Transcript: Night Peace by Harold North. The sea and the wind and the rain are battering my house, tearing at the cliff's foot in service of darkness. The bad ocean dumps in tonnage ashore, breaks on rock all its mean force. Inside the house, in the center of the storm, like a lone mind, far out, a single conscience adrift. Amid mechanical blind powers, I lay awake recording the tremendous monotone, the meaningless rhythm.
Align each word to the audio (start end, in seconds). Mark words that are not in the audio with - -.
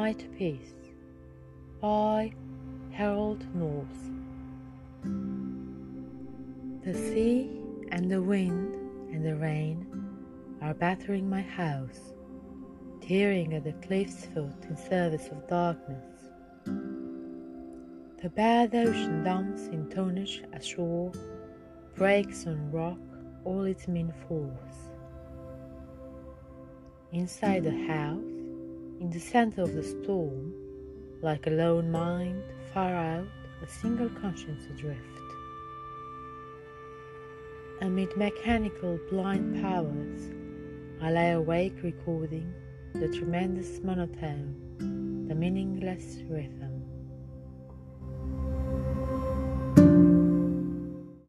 Night 0.00 0.24
Peace 0.38 0.72
by 1.82 2.32
Harold 2.90 3.44
North. 3.54 4.02
The 6.82 6.94
sea 6.94 7.50
and 7.92 8.10
the 8.10 8.22
wind 8.22 8.76
and 9.12 9.22
the 9.22 9.36
rain 9.36 9.86
are 10.62 10.72
battering 10.72 11.28
my 11.28 11.42
house, 11.42 12.14
tearing 13.02 13.52
at 13.52 13.64
the 13.64 13.74
cliff's 13.86 14.24
foot 14.24 14.64
in 14.70 14.74
service 14.74 15.28
of 15.28 15.46
darkness. 15.46 16.30
The 18.22 18.30
bad 18.30 18.74
ocean 18.74 19.22
dumps 19.22 19.66
in 19.66 19.90
tonnage 19.90 20.42
ashore, 20.54 21.12
breaks 21.94 22.46
on 22.46 22.72
rock 22.72 22.96
all 23.44 23.64
its 23.64 23.86
mean 23.86 24.14
force. 24.26 24.78
Inside 27.12 27.64
the 27.64 27.86
house, 27.86 28.39
in 29.00 29.08
the 29.08 29.18
center 29.18 29.62
of 29.62 29.74
the 29.74 29.82
storm, 29.82 30.52
like 31.22 31.46
a 31.46 31.50
lone 31.50 31.90
mind, 31.90 32.42
far 32.74 32.94
out, 32.94 33.26
a 33.62 33.66
single 33.66 34.10
conscience 34.10 34.66
adrift. 34.66 35.00
Amid 37.80 38.14
mechanical 38.14 39.00
blind 39.10 39.62
powers, 39.62 40.30
I 41.00 41.10
lay 41.12 41.30
awake 41.32 41.76
recording 41.82 42.52
the 42.92 43.08
tremendous 43.08 43.80
monotone, 43.82 45.26
the 45.28 45.34
meaningless 45.34 46.18
rhythm. 46.28 46.69